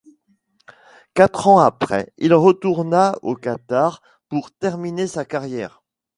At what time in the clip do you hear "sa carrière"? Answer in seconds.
5.05-5.83